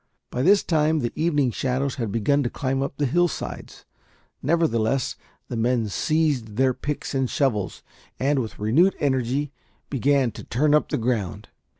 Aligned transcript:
By 0.31 0.41
this 0.41 0.63
time 0.63 1.01
the 1.01 1.13
evening 1.15 1.51
shadows 1.51 1.93
had 2.01 2.11
begun 2.11 2.41
to 2.41 2.49
climb 2.49 2.81
up 2.81 2.97
the 2.97 3.05
hillsides; 3.05 3.85
nevertheless 4.41 5.15
the 5.47 5.55
men 5.55 5.89
seized 5.89 6.55
their 6.55 6.73
picks 6.73 7.13
and 7.13 7.29
shovels, 7.29 7.83
and, 8.19 8.39
with 8.39 8.57
renewed 8.57 8.95
energy, 8.99 9.51
began 9.91 10.31
to 10.31 10.43
turn 10.43 10.73
up 10.73 10.89
the 10.89 10.97
ground. 10.97 11.49